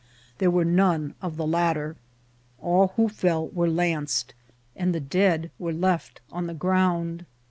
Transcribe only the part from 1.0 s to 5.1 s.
of the latter; all who fell were lanced, and the